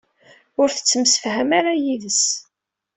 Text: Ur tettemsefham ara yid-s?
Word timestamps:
Ur 0.61 0.69
tettemsefham 0.71 1.49
ara 1.59 1.71
yid-s? 1.83 2.23